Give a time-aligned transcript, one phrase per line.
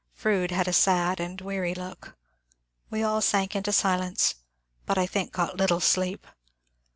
[0.15, 2.17] Froude had a sad and weaiy look.
[2.89, 4.33] We all sank into silence,
[4.87, 6.25] but I think got little sleep.